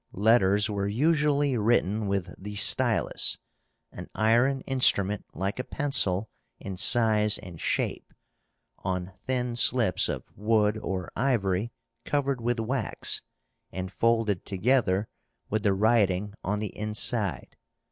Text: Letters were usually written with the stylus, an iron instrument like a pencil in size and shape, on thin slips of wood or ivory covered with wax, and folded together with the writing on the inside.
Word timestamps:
Letters 0.17 0.67
were 0.67 0.87
usually 0.87 1.55
written 1.59 2.07
with 2.07 2.33
the 2.39 2.55
stylus, 2.55 3.37
an 3.91 4.09
iron 4.15 4.61
instrument 4.61 5.25
like 5.35 5.59
a 5.59 5.63
pencil 5.63 6.27
in 6.59 6.75
size 6.75 7.37
and 7.37 7.61
shape, 7.61 8.11
on 8.79 9.11
thin 9.27 9.55
slips 9.55 10.09
of 10.09 10.23
wood 10.35 10.79
or 10.81 11.11
ivory 11.15 11.71
covered 12.03 12.41
with 12.41 12.59
wax, 12.59 13.21
and 13.71 13.91
folded 13.93 14.43
together 14.43 15.07
with 15.51 15.61
the 15.61 15.71
writing 15.75 16.33
on 16.43 16.57
the 16.57 16.75
inside. 16.75 17.55